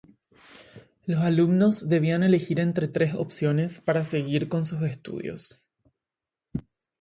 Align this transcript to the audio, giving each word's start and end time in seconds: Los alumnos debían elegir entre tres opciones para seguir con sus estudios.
Los 1.05 1.19
alumnos 1.19 1.87
debían 1.87 2.23
elegir 2.23 2.59
entre 2.59 2.87
tres 2.87 3.13
opciones 3.13 3.79
para 3.79 4.03
seguir 4.03 4.49
con 4.49 4.65
sus 4.65 4.81
estudios. 4.81 5.63